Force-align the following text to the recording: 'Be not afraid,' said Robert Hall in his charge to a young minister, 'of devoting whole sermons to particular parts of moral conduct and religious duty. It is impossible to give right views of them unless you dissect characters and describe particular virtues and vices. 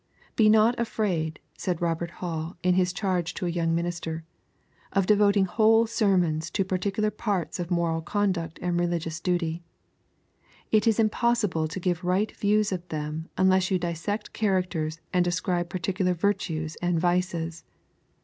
'Be 0.35 0.49
not 0.49 0.79
afraid,' 0.79 1.39
said 1.55 1.79
Robert 1.79 2.09
Hall 2.09 2.57
in 2.63 2.73
his 2.73 2.91
charge 2.91 3.35
to 3.35 3.45
a 3.45 3.49
young 3.51 3.75
minister, 3.75 4.23
'of 4.93 5.05
devoting 5.05 5.45
whole 5.45 5.85
sermons 5.85 6.49
to 6.49 6.65
particular 6.65 7.11
parts 7.11 7.59
of 7.59 7.69
moral 7.69 8.01
conduct 8.01 8.57
and 8.63 8.79
religious 8.79 9.19
duty. 9.19 9.61
It 10.71 10.87
is 10.87 10.99
impossible 10.99 11.67
to 11.67 11.79
give 11.79 12.03
right 12.03 12.35
views 12.35 12.71
of 12.71 12.87
them 12.87 13.29
unless 13.37 13.69
you 13.69 13.77
dissect 13.77 14.33
characters 14.33 14.99
and 15.13 15.23
describe 15.23 15.69
particular 15.69 16.15
virtues 16.15 16.75
and 16.81 16.99
vices. 16.99 17.63